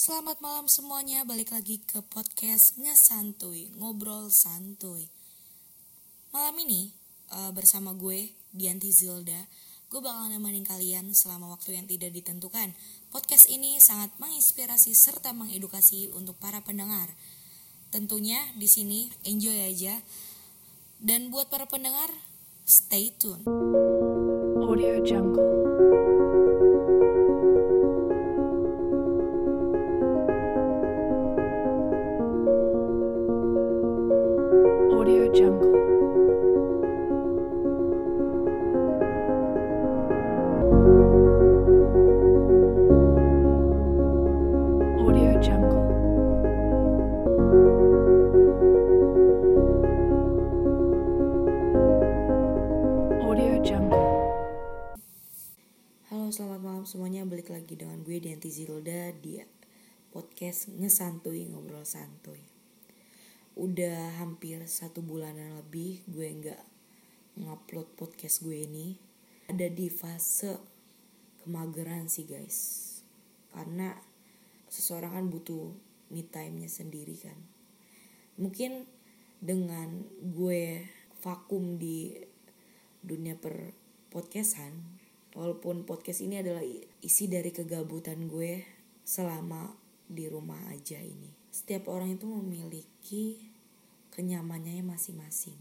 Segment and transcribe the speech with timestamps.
[0.00, 5.12] Selamat malam semuanya, balik lagi ke podcast Ngesantuy, Ngobrol Santuy.
[6.32, 6.96] Malam ini
[7.28, 9.36] uh, bersama gue, Dianti Zilda,
[9.92, 12.72] gue bakal nemenin kalian selama waktu yang tidak ditentukan.
[13.12, 17.12] Podcast ini sangat menginspirasi serta mengedukasi untuk para pendengar.
[17.92, 20.00] Tentunya di sini enjoy aja.
[20.96, 22.08] Dan buat para pendengar,
[22.64, 23.44] stay tune.
[24.64, 26.09] Audio Jungle.
[60.40, 62.40] Podcast Ngesantuy Ngobrol Santuy.
[63.60, 66.64] Udah hampir satu bulanan lebih Gue nggak
[67.36, 68.96] ngupload podcast gue ini.
[69.52, 70.56] Ada di fase
[71.44, 72.56] kemageran sih guys.
[73.52, 73.92] Karena
[74.64, 75.76] seseorang kan butuh
[76.08, 77.36] me time-nya sendiri kan.
[78.40, 78.88] Mungkin
[79.44, 80.88] dengan gue
[81.20, 82.16] vakum di
[83.04, 83.76] dunia per
[84.08, 84.72] podcastan
[85.36, 86.64] walaupun podcast ini adalah
[87.04, 88.64] isi dari kegabutan gue
[89.04, 91.30] selama di rumah aja ini.
[91.54, 93.38] Setiap orang itu memiliki
[94.10, 95.54] kenyamanannya masing-masing.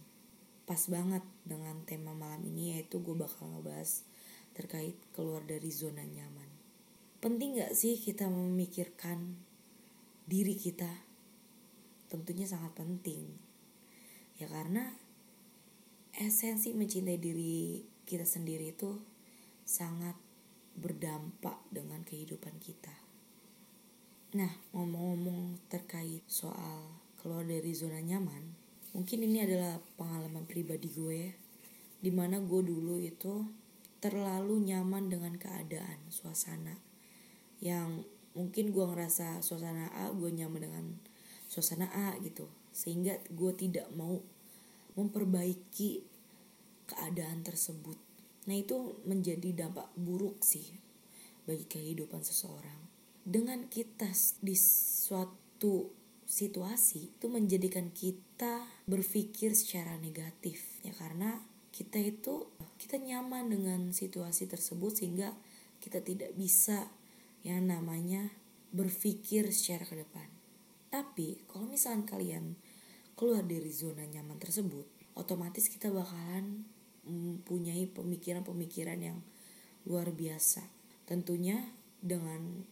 [0.66, 4.06] Pas banget dengan tema malam ini yaitu gue bakal ngebahas
[4.58, 6.50] terkait keluar dari zona nyaman.
[7.22, 9.38] Penting gak sih kita memikirkan
[10.26, 10.90] diri kita?
[12.10, 13.30] Tentunya sangat penting.
[14.42, 14.90] Ya karena
[16.16, 18.98] esensi mencintai diri kita sendiri itu
[19.68, 20.18] sangat
[20.74, 23.09] berdampak dengan kehidupan kita.
[24.30, 26.86] Nah, ngomong-ngomong terkait soal
[27.18, 28.54] keluar dari zona nyaman,
[28.94, 31.34] mungkin ini adalah pengalaman pribadi gue,
[31.98, 33.50] di mana gue dulu itu
[33.98, 36.78] terlalu nyaman dengan keadaan, suasana,
[37.58, 38.06] yang
[38.38, 40.86] mungkin gue ngerasa suasana A, gue nyaman dengan
[41.50, 44.22] suasana A gitu, sehingga gue tidak mau
[44.94, 46.06] memperbaiki
[46.86, 47.98] keadaan tersebut.
[48.46, 50.70] Nah, itu menjadi dampak buruk sih
[51.50, 52.99] bagi kehidupan seseorang.
[53.30, 54.10] Dengan kita
[54.42, 55.94] di suatu
[56.26, 61.38] situasi itu menjadikan kita berpikir secara negatif ya karena
[61.70, 62.50] kita itu
[62.82, 65.38] kita nyaman dengan situasi tersebut sehingga
[65.78, 66.90] kita tidak bisa
[67.46, 68.34] yang namanya
[68.74, 70.26] berpikir secara ke depan.
[70.90, 72.58] Tapi kalau misalnya kalian
[73.14, 76.66] keluar dari zona nyaman tersebut, otomatis kita bakalan
[77.06, 79.22] mempunyai pemikiran-pemikiran yang
[79.86, 80.66] luar biasa.
[81.06, 81.62] Tentunya
[82.02, 82.66] dengan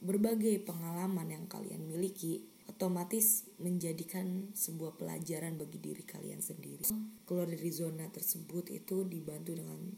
[0.00, 6.88] berbagai pengalaman yang kalian miliki, otomatis menjadikan sebuah pelajaran bagi diri kalian sendiri.
[7.28, 9.92] Keluar dari zona tersebut itu dibantu dengan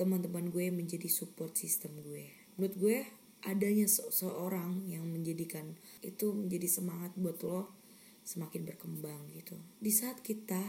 [0.00, 2.32] teman-teman gue menjadi support system gue.
[2.56, 2.98] Menurut gue
[3.44, 7.76] adanya seseorang yang menjadikan itu menjadi semangat buat lo
[8.24, 9.60] semakin berkembang gitu.
[9.76, 10.62] Di saat kita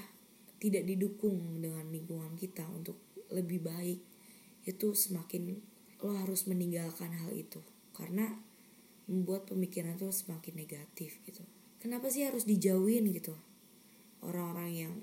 [0.60, 3.00] tidak didukung dengan lingkungan kita untuk
[3.32, 4.04] lebih baik,
[4.68, 5.64] itu semakin
[6.04, 8.28] lo harus meninggalkan hal itu karena
[9.08, 11.44] membuat pemikiran itu semakin negatif gitu.
[11.80, 13.36] Kenapa sih harus dijauhin gitu?
[14.24, 14.94] Orang-orang yang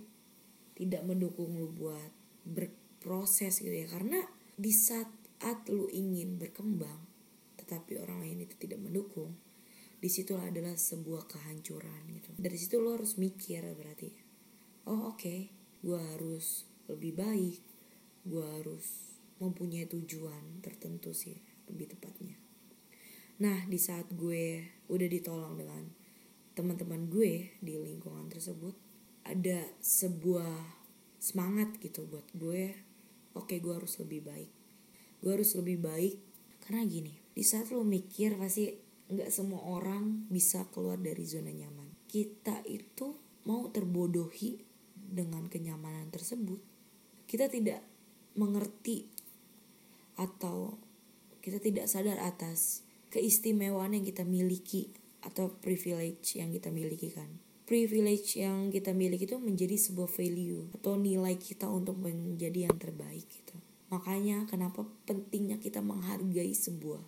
[0.81, 2.09] tidak mendukung lo buat
[2.41, 4.17] berproses gitu ya karena
[4.57, 5.13] di saat
[5.69, 7.05] lo ingin berkembang
[7.61, 9.37] tetapi orang lain itu tidak mendukung
[10.01, 14.09] di situlah adalah sebuah kehancuran gitu dari situ lo harus mikir berarti
[14.89, 15.53] oh oke okay,
[15.85, 17.61] gue harus lebih baik
[18.25, 21.37] gue harus mempunyai tujuan tertentu sih
[21.69, 22.40] lebih tepatnya
[23.41, 24.63] nah di saat gue
[24.93, 25.83] udah ditolong dengan
[26.53, 28.77] teman-teman gue di lingkungan tersebut
[29.25, 30.81] ada sebuah
[31.17, 32.77] semangat gitu buat gue
[33.33, 34.51] oke okay, gue harus lebih baik.
[35.21, 36.17] Gue harus lebih baik.
[36.65, 38.69] Karena gini di saat lo mikir pasti
[39.11, 41.89] nggak semua orang bisa keluar dari zona nyaman.
[42.05, 43.17] Kita itu
[43.49, 44.61] mau terbodohi
[44.95, 46.71] dengan kenyamanan tersebut
[47.31, 47.79] kita tidak
[48.35, 49.07] mengerti
[50.19, 50.83] atau
[51.39, 57.29] kita tidak sadar atas keistimewaan yang kita miliki atau privilege yang kita miliki kan.
[57.67, 63.27] Privilege yang kita miliki itu menjadi sebuah value atau nilai kita untuk menjadi yang terbaik
[63.31, 63.55] gitu.
[63.91, 67.03] Makanya kenapa pentingnya kita menghargai sebuah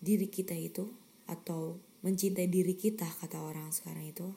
[0.00, 0.88] diri kita itu
[1.28, 4.28] atau mencintai diri kita kata orang sekarang itu.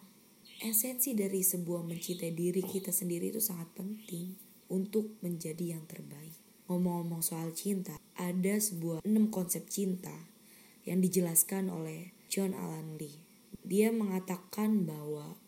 [0.63, 4.35] Esensi dari sebuah mencintai diri kita sendiri itu sangat penting
[4.71, 6.35] untuk menjadi yang terbaik.
[6.71, 10.32] Ngomong-ngomong soal cinta ada sebuah enam konsep cinta
[10.83, 13.23] yang dijelaskan oleh John Alan Lee.
[13.63, 15.39] Dia mengatakan bahwa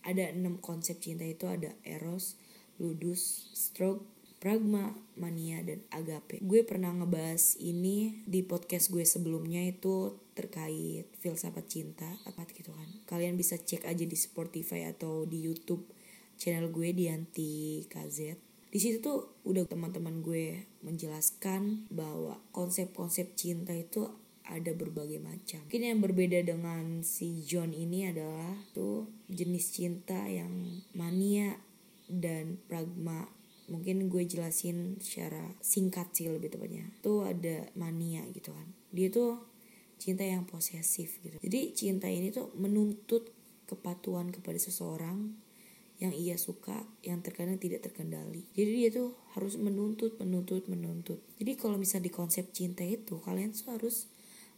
[0.00, 2.40] ada enam konsep cinta itu ada eros,
[2.80, 4.06] ludus, stroke,
[4.38, 6.38] pragma, mania, dan agape.
[6.40, 12.88] Gue pernah ngebahas ini di podcast gue sebelumnya itu terkait filsafat cinta apa gitu kan.
[13.10, 15.90] Kalian bisa cek aja di Spotify atau di YouTube
[16.38, 18.38] channel gue di anti KZ.
[18.68, 24.06] Di situ tuh udah teman-teman gue menjelaskan bahwa konsep-konsep cinta itu
[24.48, 25.60] ada berbagai macam.
[25.68, 31.60] Mungkin yang berbeda dengan si John ini adalah tuh jenis cinta yang mania
[32.08, 33.28] dan pragma.
[33.68, 36.88] Mungkin gue jelasin secara singkat sih lebih tepatnya.
[37.04, 38.72] Tuh ada mania gitu kan.
[38.88, 39.44] Dia tuh
[40.00, 41.36] cinta yang posesif gitu.
[41.36, 43.28] Jadi cinta ini tuh menuntut
[43.68, 45.36] kepatuhan kepada seseorang
[45.98, 48.46] yang ia suka yang terkadang tidak terkendali.
[48.54, 51.18] Jadi dia tuh harus menuntut menuntut menuntut.
[51.36, 54.06] Jadi kalau misal di konsep cinta itu kalian tuh harus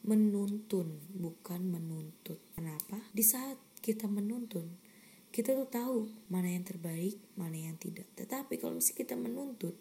[0.04, 2.40] menuntun bukan menuntut.
[2.56, 3.00] Kenapa?
[3.12, 4.90] Di saat kita menuntun
[5.30, 8.06] kita tuh tahu mana yang terbaik mana yang tidak.
[8.18, 9.76] Tetapi kalau misalnya kita menuntut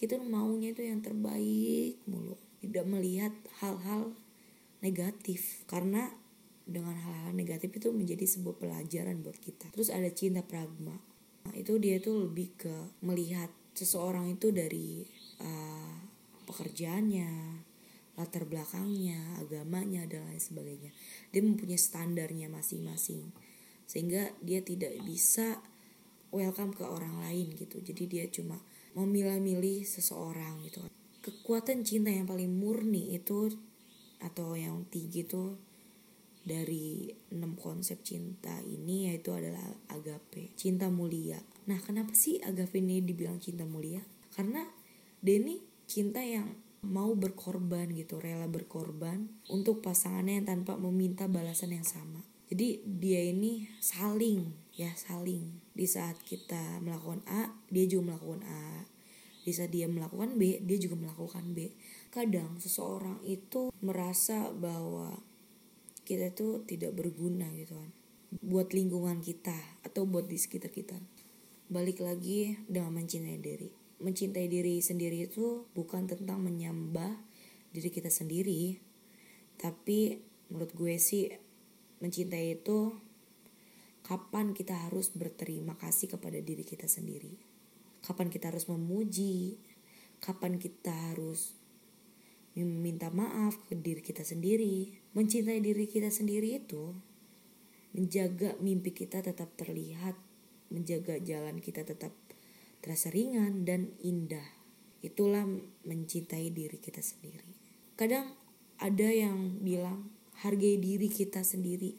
[0.00, 2.40] kita maunya itu yang terbaik mulu.
[2.64, 4.16] Tidak melihat hal-hal
[4.80, 5.60] negatif.
[5.68, 6.08] Karena
[6.64, 9.68] dengan hal-hal negatif itu menjadi sebuah pelajaran buat kita.
[9.76, 10.96] Terus ada cinta pragma.
[11.44, 12.74] Nah, itu dia tuh lebih ke
[13.04, 15.04] melihat seseorang itu dari
[15.44, 16.00] uh,
[16.48, 17.30] pekerjaannya
[18.20, 20.92] latar belakangnya agamanya dan lain sebagainya.
[21.32, 23.32] Dia mempunyai standarnya masing-masing.
[23.88, 25.64] Sehingga dia tidak bisa
[26.30, 27.80] welcome ke orang lain gitu.
[27.80, 28.60] Jadi dia cuma
[28.94, 30.84] memilah-milih seseorang gitu.
[31.24, 33.48] Kekuatan cinta yang paling murni itu
[34.20, 35.56] atau yang tinggi itu
[36.40, 41.36] dari enam konsep cinta ini yaitu adalah agape cinta mulia.
[41.68, 44.00] Nah kenapa sih agape ini dibilang cinta mulia?
[44.32, 44.64] Karena
[45.20, 46.48] ini cinta yang
[46.80, 52.24] mau berkorban gitu rela berkorban untuk pasangannya yang tanpa meminta balasan yang sama.
[52.50, 55.60] Jadi dia ini saling ya saling.
[55.76, 58.84] Di saat kita melakukan A dia juga melakukan A.
[59.44, 61.70] Di saat dia melakukan B dia juga melakukan B.
[62.10, 65.20] Kadang seseorang itu merasa bahwa
[66.02, 67.92] kita itu tidak berguna gitu kan
[68.42, 69.54] buat lingkungan kita
[69.86, 70.98] atau buat di sekitar kita.
[71.70, 77.20] Balik lagi dengan mencintai diri mencintai diri sendiri itu bukan tentang menyembah
[77.70, 78.80] diri kita sendiri
[79.60, 80.16] tapi
[80.48, 81.28] menurut gue sih
[82.00, 82.96] mencintai itu
[84.08, 87.36] kapan kita harus berterima kasih kepada diri kita sendiri.
[88.00, 89.60] Kapan kita harus memuji,
[90.24, 91.54] kapan kita harus
[92.56, 94.96] meminta maaf ke diri kita sendiri.
[95.12, 96.96] Mencintai diri kita sendiri itu
[97.92, 100.16] menjaga mimpi kita tetap terlihat,
[100.72, 102.16] menjaga jalan kita tetap
[102.80, 104.44] terasa ringan dan indah.
[105.00, 105.44] Itulah
[105.84, 107.56] mencintai diri kita sendiri.
[107.96, 108.36] Kadang
[108.80, 110.08] ada yang bilang
[110.40, 111.96] hargai diri kita sendiri.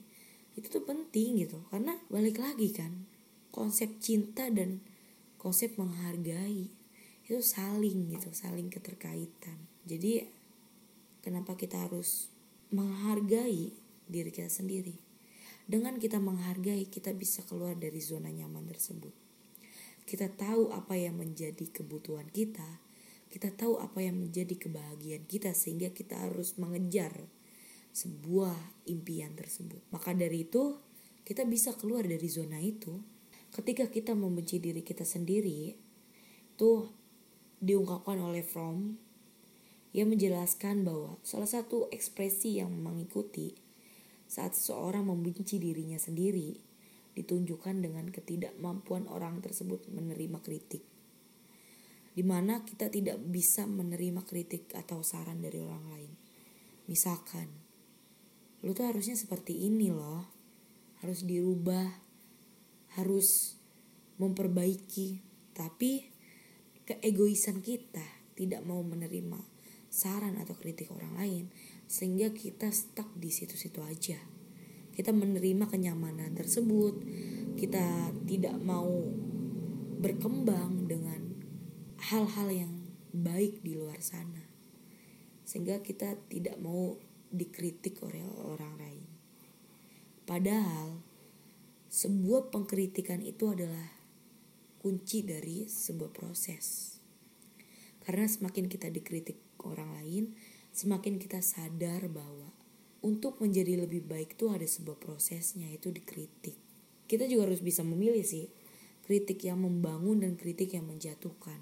[0.57, 1.61] Itu tuh penting gitu.
[1.69, 3.05] Karena balik lagi kan
[3.53, 4.81] konsep cinta dan
[5.37, 6.69] konsep menghargai
[7.25, 9.69] itu saling gitu saling keterkaitan.
[9.85, 10.25] Jadi
[11.21, 12.27] kenapa kita harus
[12.73, 13.71] menghargai
[14.09, 14.97] diri kita sendiri?
[15.69, 19.20] Dengan kita menghargai kita bisa keluar dari zona nyaman tersebut
[20.05, 22.81] kita tahu apa yang menjadi kebutuhan kita
[23.31, 27.31] kita tahu apa yang menjadi kebahagiaan kita sehingga kita harus mengejar
[27.95, 28.55] sebuah
[28.91, 29.79] impian tersebut.
[29.87, 30.75] Maka dari itu,
[31.23, 32.99] kita bisa keluar dari zona itu.
[33.55, 35.79] Ketika kita membenci diri kita sendiri,
[36.51, 36.71] itu
[37.63, 38.99] diungkapkan oleh Fromm
[39.91, 43.59] ia menjelaskan bahwa salah satu ekspresi yang mengikuti
[44.23, 46.70] saat seseorang membenci dirinya sendiri
[47.17, 50.83] ditunjukkan dengan ketidakmampuan orang tersebut menerima kritik.
[52.11, 56.11] Di mana kita tidak bisa menerima kritik atau saran dari orang lain.
[56.91, 57.47] Misalkan,
[58.61, 60.41] lu tuh harusnya seperti ini loh
[61.01, 61.89] harus dirubah
[62.99, 63.57] harus
[64.21, 65.17] memperbaiki
[65.57, 66.05] tapi
[66.85, 68.05] keegoisan kita
[68.37, 69.41] tidak mau menerima
[69.89, 71.45] saran atau kritik orang lain
[71.89, 74.21] sehingga kita stuck di situ-situ aja
[75.01, 77.01] kita menerima kenyamanan tersebut
[77.57, 79.09] kita tidak mau
[79.97, 81.41] berkembang dengan
[82.13, 82.73] hal-hal yang
[83.09, 84.45] baik di luar sana
[85.41, 89.05] sehingga kita tidak mau dikritik oleh orang lain.
[90.23, 91.03] Padahal
[91.91, 93.99] sebuah pengkritikan itu adalah
[94.79, 96.95] kunci dari sebuah proses.
[97.99, 100.23] Karena semakin kita dikritik orang lain,
[100.71, 102.60] semakin kita sadar bahwa
[103.01, 106.57] untuk menjadi lebih baik itu ada sebuah prosesnya itu dikritik.
[107.09, 108.47] Kita juga harus bisa memilih sih
[109.05, 111.59] kritik yang membangun dan kritik yang menjatuhkan.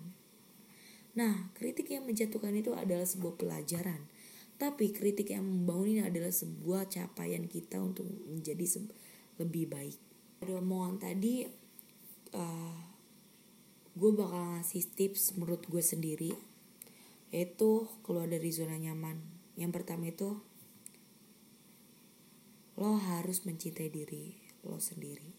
[1.15, 4.05] Nah, kritik yang menjatuhkan itu adalah sebuah pelajaran
[4.59, 8.91] tapi kritik yang membangun ini adalah sebuah capaian kita untuk menjadi
[9.39, 9.95] lebih baik
[10.43, 11.47] dari omongan tadi
[12.35, 12.75] uh,
[13.95, 16.35] gue bakal ngasih tips menurut gue sendiri
[17.31, 19.15] yaitu keluar dari zona nyaman
[19.55, 20.43] yang pertama itu
[22.79, 25.35] lo harus mencintai diri lo sendiri.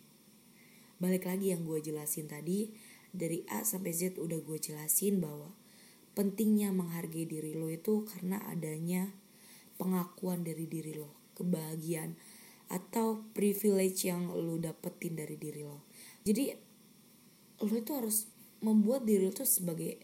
[1.00, 2.68] Balik lagi yang gue jelasin tadi
[3.10, 5.56] dari A sampai Z udah gue jelasin bahwa
[6.12, 9.08] pentingnya menghargai diri lo itu karena adanya
[9.80, 12.20] pengakuan dari diri lo kebahagiaan
[12.68, 15.88] atau privilege yang lo dapetin dari diri lo.
[16.20, 16.52] Jadi
[17.64, 18.28] lo itu harus
[18.60, 19.96] membuat diri lo tuh sebagai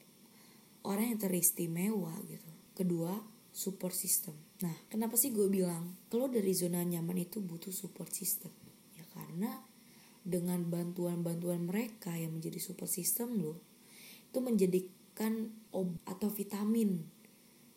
[0.88, 2.50] orang yang teristimewa gitu.
[2.72, 4.36] Kedua support system.
[4.60, 8.52] Nah kenapa sih gue bilang kalau dari zona nyaman itu butuh support system?
[8.92, 9.64] Ya karena
[10.20, 13.56] dengan bantuan-bantuan mereka yang menjadi support system lo
[14.28, 17.00] itu menjadikan ob atau vitamin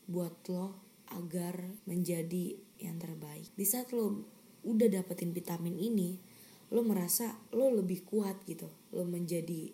[0.03, 0.75] buat lo
[1.15, 1.55] agar
[1.87, 3.47] menjadi yang terbaik.
[3.55, 4.27] Di saat lo
[4.67, 6.19] udah dapetin vitamin ini
[6.75, 9.71] lo merasa lo lebih kuat gitu lo menjadi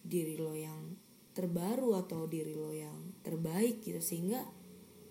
[0.00, 0.94] diri lo yang
[1.34, 3.98] terbaru atau diri lo yang terbaik gitu.
[3.98, 4.59] Sehingga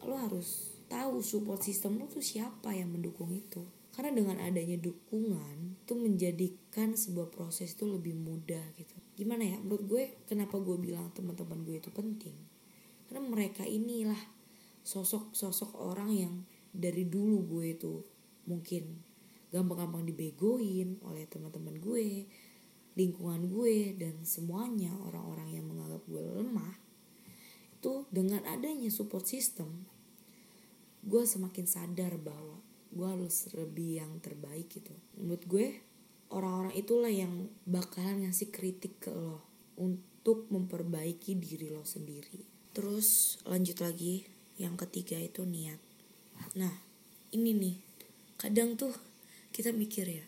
[0.04, 3.64] lo harus tahu support system lo tuh siapa yang mendukung itu.
[3.94, 8.96] Karena dengan adanya dukungan itu menjadikan sebuah proses itu lebih mudah gitu.
[9.20, 9.58] Gimana ya?
[9.60, 12.38] Menurut gue kenapa gue bilang teman-teman gue itu penting?
[13.10, 14.20] Karena mereka inilah
[14.88, 16.34] sosok-sosok orang yang
[16.72, 17.94] dari dulu gue itu
[18.48, 19.04] mungkin
[19.50, 22.30] gampang-gampang dibegoin oleh teman-teman gue
[22.94, 26.74] lingkungan gue dan semuanya orang-orang yang menganggap gue lemah
[27.80, 29.88] itu dengan adanya support system
[31.00, 32.60] gue semakin sadar bahwa
[32.92, 34.92] gue harus lebih yang terbaik gitu.
[35.16, 35.68] Menurut gue
[36.34, 39.40] orang-orang itulah yang bakalan ngasih kritik ke lo
[39.80, 42.44] untuk memperbaiki diri lo sendiri.
[42.76, 44.28] Terus lanjut lagi
[44.60, 45.80] yang ketiga itu niat.
[46.60, 46.74] Nah
[47.32, 47.78] ini nih
[48.36, 48.92] kadang tuh
[49.56, 50.26] kita mikir ya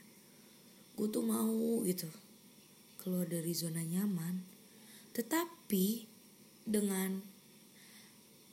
[0.92, 2.08] gue tuh mau gitu
[3.02, 4.46] keluar dari zona nyaman.
[5.12, 6.08] Tetapi
[6.62, 7.31] dengan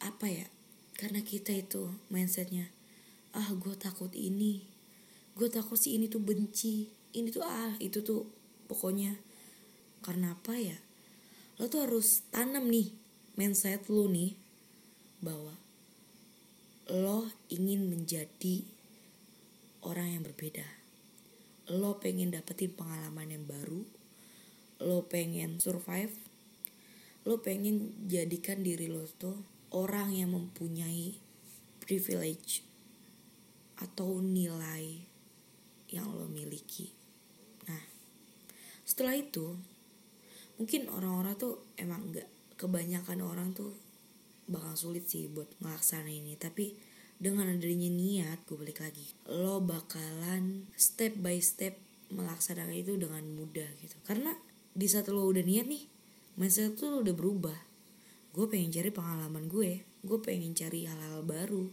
[0.03, 0.47] apa ya?
[0.99, 2.71] Karena kita itu mindsetnya
[3.37, 4.65] ah gue takut ini.
[5.39, 6.91] Gue takut si ini tuh benci.
[7.15, 8.27] Ini tuh ah itu tuh
[8.67, 9.15] pokoknya.
[10.03, 10.79] Karena apa ya?
[11.59, 12.95] Lo tuh harus tanam nih
[13.39, 14.35] mindset lo nih
[15.23, 15.55] bahwa
[16.91, 18.67] lo ingin menjadi
[19.87, 20.67] orang yang berbeda.
[21.69, 23.85] Lo pengen dapetin pengalaman yang baru.
[24.83, 26.15] Lo pengen survive.
[27.23, 31.19] Lo pengen jadikan diri lo tuh orang yang mempunyai
[31.83, 32.65] privilege
[33.79, 35.05] atau nilai
[35.89, 36.93] yang lo miliki.
[37.69, 37.83] Nah
[38.85, 39.57] setelah itu
[40.59, 43.73] mungkin orang-orang tuh emang nggak kebanyakan orang tuh
[44.49, 46.35] bakal sulit sih buat ngelaksanain ini.
[46.37, 46.75] Tapi
[47.19, 51.75] dengan adanya niat gue balik lagi lo bakalan step by step
[52.09, 53.97] melaksanakan itu dengan mudah gitu.
[54.05, 54.33] Karena
[54.73, 55.85] di saat lo udah niat nih
[56.39, 57.68] mindset tuh udah berubah
[58.33, 59.83] gue pengen cari pengalaman gue.
[60.05, 61.69] Gue pengen cari hal-hal baru.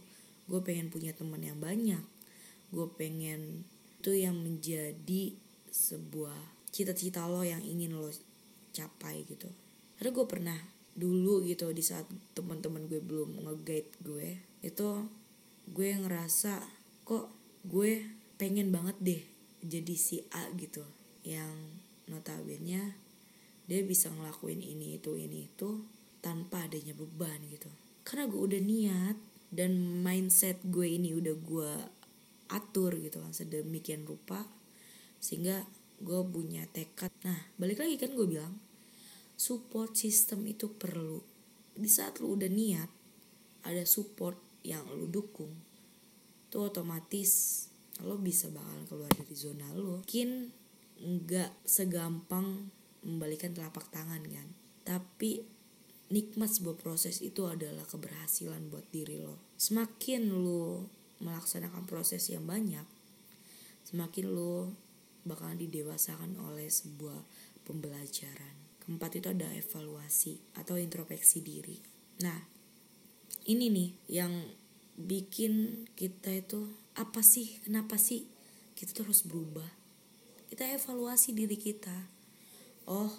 [0.46, 2.02] Gue pengen punya teman yang banyak.
[2.70, 3.66] Gue pengen
[4.06, 5.34] itu yang menjadi
[5.66, 6.38] sebuah
[6.70, 8.06] cita-cita lo yang ingin lo
[8.70, 9.50] capai gitu.
[9.98, 10.58] Karena gue pernah
[10.94, 14.88] dulu gitu di saat teman-teman gue belum nge-guide gue itu
[15.68, 16.64] gue ngerasa
[17.04, 17.28] kok
[17.68, 18.00] gue
[18.40, 19.22] pengen banget deh
[19.66, 20.86] jadi si A gitu.
[21.26, 22.94] Yang notabene
[23.66, 25.82] dia bisa ngelakuin ini itu ini itu
[26.26, 27.70] tanpa adanya beban gitu.
[28.02, 29.16] Karena gue udah niat
[29.54, 31.72] dan mindset gue ini udah gue
[32.50, 34.42] atur gitu kan sedemikian rupa
[35.22, 35.62] sehingga
[36.02, 37.14] gue punya tekad.
[37.22, 38.58] Nah balik lagi kan gue bilang
[39.38, 41.22] support system itu perlu.
[41.78, 42.90] Di saat lu udah niat
[43.62, 45.54] ada support yang lu dukung
[46.46, 47.30] itu otomatis
[48.02, 50.02] lo bisa bakal keluar dari zona lo.
[50.02, 50.50] Mungkin
[50.96, 52.66] nggak segampang
[53.06, 54.48] membalikan telapak tangan kan
[54.86, 55.42] tapi
[56.12, 59.38] nikmat sebuah proses itu adalah keberhasilan buat diri lo.
[59.58, 60.86] Semakin lo
[61.18, 62.96] melaksanakan proses yang banyak
[63.86, 64.74] semakin lo
[65.22, 67.22] bakalan didewasakan oleh sebuah
[67.62, 68.82] pembelajaran.
[68.82, 71.78] Keempat itu ada evaluasi atau introspeksi diri.
[72.22, 72.38] Nah
[73.46, 74.34] ini nih yang
[74.98, 76.66] bikin kita itu
[76.98, 78.26] apa sih kenapa sih
[78.74, 79.70] kita terus berubah?
[80.50, 81.94] Kita evaluasi diri kita.
[82.90, 83.10] Oh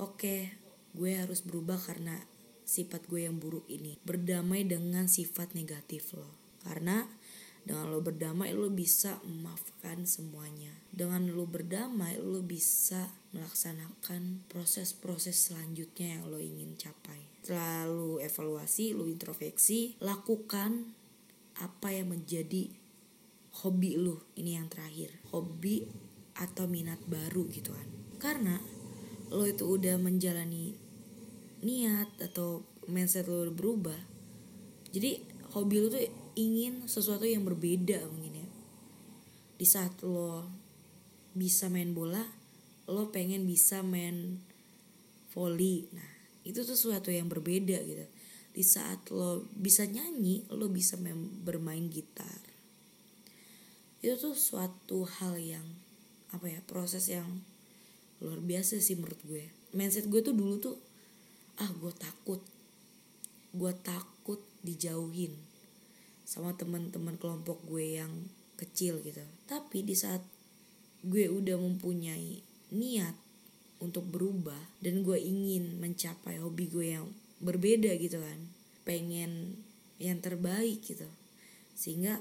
[0.00, 0.52] oke okay,
[0.98, 2.18] gue harus berubah karena
[2.66, 4.02] sifat gue yang buruk ini.
[4.02, 6.26] Berdamai dengan sifat negatif lo.
[6.66, 7.06] Karena
[7.62, 10.74] dengan lo berdamai lo bisa memaafkan semuanya.
[10.90, 17.22] Dengan lo berdamai lo bisa melaksanakan proses-proses selanjutnya yang lo ingin capai.
[17.46, 20.98] Setelah lo evaluasi lo introspeksi lakukan
[21.62, 22.68] apa yang menjadi
[23.62, 25.14] hobi lu ini yang terakhir.
[25.30, 25.86] Hobi
[26.38, 27.88] atau minat baru gitu kan
[28.22, 28.62] karena
[29.28, 30.74] lo itu udah menjalani
[31.62, 33.98] niat atau mindset lo berubah.
[34.94, 35.20] Jadi
[35.52, 36.02] hobi lo tuh
[36.38, 38.48] ingin sesuatu yang berbeda mungkin ya.
[39.58, 40.46] Di saat lo
[41.36, 42.24] bisa main bola
[42.88, 44.40] lo pengen bisa main
[45.36, 48.08] volley nah itu tuh sesuatu yang berbeda gitu.
[48.56, 52.40] Di saat lo bisa nyanyi lo bisa main, bermain gitar.
[54.00, 55.66] Itu tuh suatu hal yang
[56.32, 57.44] apa ya proses yang
[58.24, 59.44] luar biasa sih menurut gue.
[59.76, 60.80] Mindset gue tuh dulu tuh
[61.58, 62.40] ah gue takut.
[63.50, 65.34] Gue takut dijauhin
[66.28, 68.12] sama teman-teman kelompok gue yang
[68.60, 69.22] kecil gitu.
[69.48, 70.20] Tapi di saat
[71.02, 72.42] gue udah mempunyai
[72.74, 73.14] niat
[73.78, 77.06] untuk berubah dan gue ingin mencapai hobi gue yang
[77.38, 78.38] berbeda gitu kan
[78.82, 79.62] pengen
[80.02, 81.06] yang terbaik gitu.
[81.78, 82.18] Sehingga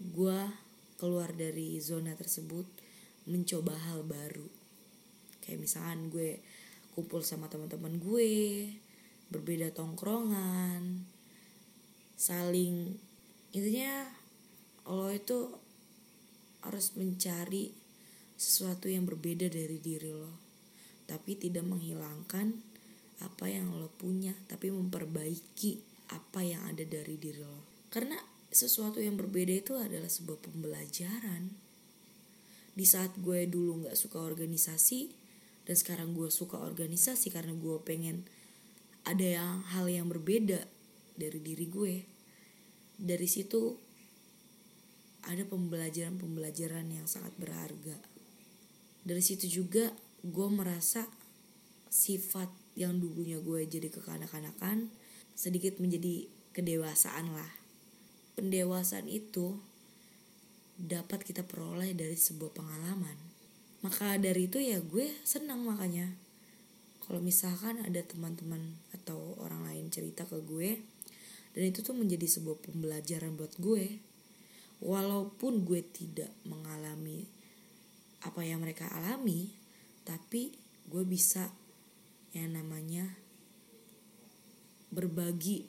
[0.00, 0.38] gue
[0.96, 2.64] keluar dari zona tersebut
[3.28, 4.48] mencoba hal baru.
[5.44, 6.40] Kayak misalkan gue
[6.96, 8.32] kumpul sama teman-teman gue
[9.28, 11.04] berbeda tongkrongan
[12.16, 12.96] saling
[13.52, 14.08] intinya
[14.88, 15.52] lo itu
[16.64, 17.70] harus mencari
[18.40, 20.32] sesuatu yang berbeda dari diri lo
[21.04, 22.56] tapi tidak menghilangkan
[23.20, 27.88] apa yang lo punya tapi memperbaiki apa yang ada dari diri lo.
[27.90, 28.18] Karena
[28.50, 31.50] sesuatu yang berbeda itu adalah sebuah pembelajaran.
[32.76, 35.25] Di saat gue dulu nggak suka organisasi
[35.66, 38.22] dan sekarang gue suka organisasi karena gue pengen
[39.02, 40.62] ada yang hal yang berbeda
[41.18, 41.94] dari diri gue.
[42.96, 43.74] Dari situ
[45.26, 47.98] ada pembelajaran-pembelajaran yang sangat berharga.
[49.02, 49.90] Dari situ juga
[50.22, 51.10] gue merasa
[51.90, 54.90] sifat yang dulunya gue jadi kekanak-kanakan
[55.34, 57.50] sedikit menjadi kedewasaan lah.
[58.38, 59.58] Pendewasaan itu
[60.78, 63.25] dapat kita peroleh dari sebuah pengalaman
[63.86, 66.10] maka dari itu ya gue senang makanya.
[67.06, 70.82] Kalau misalkan ada teman-teman atau orang lain cerita ke gue
[71.54, 74.02] dan itu tuh menjadi sebuah pembelajaran buat gue.
[74.82, 77.30] Walaupun gue tidak mengalami
[78.26, 79.54] apa yang mereka alami
[80.02, 80.50] tapi
[80.90, 81.46] gue bisa
[82.34, 83.06] yang namanya
[84.90, 85.62] berbagi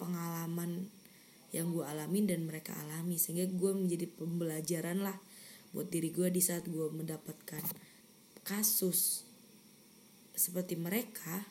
[0.00, 0.88] pengalaman
[1.52, 3.20] yang gue alamin dan mereka alami.
[3.20, 5.20] Sehingga gue menjadi pembelajaran lah
[5.70, 7.62] buat diri gue di saat gue mendapatkan
[8.42, 9.22] kasus
[10.34, 11.46] seperti mereka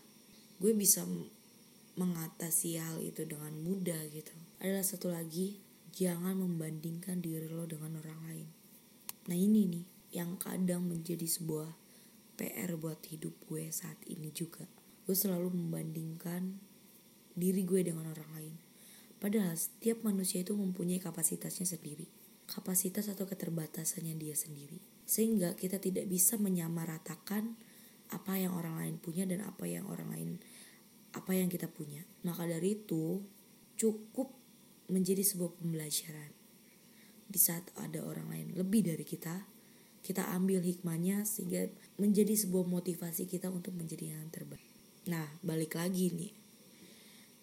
[0.60, 1.08] gue bisa
[1.96, 4.32] mengatasi hal itu dengan mudah gitu.
[4.60, 5.60] Adalah satu lagi
[5.96, 8.48] jangan membandingkan diri lo dengan orang lain.
[9.32, 9.86] Nah ini nih
[10.20, 11.70] yang kadang menjadi sebuah
[12.40, 14.64] PR buat hidup gue saat ini juga.
[15.04, 16.60] Gue selalu membandingkan
[17.36, 18.56] diri gue dengan orang lain.
[19.20, 22.08] Padahal setiap manusia itu mempunyai kapasitasnya sendiri.
[22.50, 24.82] Kapasitas atau keterbatasannya dia sendiri.
[25.06, 27.54] Sehingga kita tidak bisa menyamaratakan
[28.10, 30.30] apa yang orang lain punya dan apa yang orang lain
[31.14, 32.02] apa yang kita punya.
[32.26, 33.22] Maka dari itu
[33.78, 34.34] cukup
[34.90, 36.34] menjadi sebuah pembelajaran.
[37.30, 39.46] Di saat ada orang lain lebih dari kita,
[40.02, 41.70] kita ambil hikmahnya sehingga
[42.02, 44.66] menjadi sebuah motivasi kita untuk menjadi yang terbaik.
[45.06, 46.34] Nah, balik lagi nih.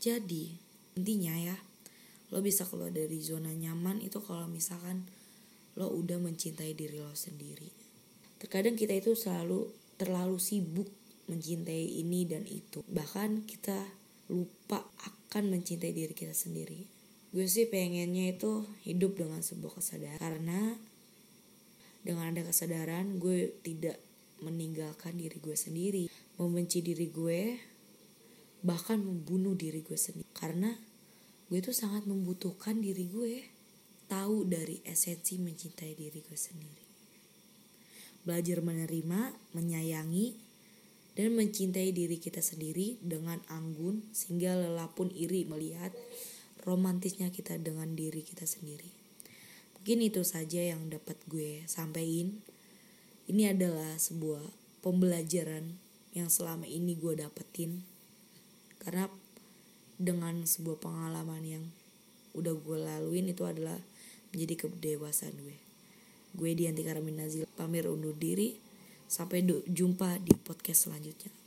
[0.02, 0.58] Jadi,
[0.98, 1.56] intinya ya
[2.34, 5.06] lo bisa keluar dari zona nyaman itu kalau misalkan
[5.76, 7.68] lo udah mencintai diri lo sendiri.
[8.40, 10.88] Terkadang kita itu selalu terlalu sibuk
[11.26, 12.82] mencintai ini dan itu.
[12.86, 13.76] Bahkan kita
[14.30, 16.86] lupa akan mencintai diri kita sendiri.
[17.34, 20.18] Gue sih pengennya itu hidup dengan sebuah kesadaran.
[20.22, 20.60] Karena
[22.06, 23.98] dengan ada kesadaran gue tidak
[24.40, 26.04] meninggalkan diri gue sendiri.
[26.38, 27.40] Membenci diri gue
[28.64, 30.28] bahkan membunuh diri gue sendiri.
[30.32, 30.72] Karena
[31.46, 33.34] gue tuh sangat membutuhkan diri gue.
[34.06, 36.86] Tahu dari esensi mencintai diri gue sendiri.
[38.22, 40.38] Belajar menerima menyayangi
[41.18, 45.90] dan mencintai diri kita sendiri dengan anggun sehingga lelah pun iri melihat
[46.62, 48.90] romantisnya kita dengan diri kita sendiri.
[49.78, 52.42] Mungkin itu saja yang dapat gue sampaikan.
[53.26, 54.42] Ini adalah sebuah
[54.82, 55.78] pembelajaran
[56.14, 57.82] yang selama ini gue dapetin.
[58.82, 59.10] Karena
[59.96, 61.64] dengan sebuah pengalaman yang
[62.36, 63.80] udah gue laluin itu adalah
[64.32, 65.56] menjadi kedewasaan gue.
[66.36, 68.60] Gue Dianti Karamin Nazil pamir undur diri.
[69.06, 71.45] Sampai jumpa di podcast selanjutnya.